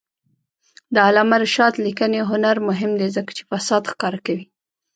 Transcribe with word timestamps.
د 0.93 0.95
علامه 1.07 1.37
رشاد 1.43 1.73
لیکنی 1.85 2.19
هنر 2.31 2.55
مهم 2.69 2.91
دی 2.99 3.07
ځکه 3.15 3.31
چې 3.37 3.43
فساد 3.49 3.83
ښکاره 3.91 4.19
کوي. 4.27 4.45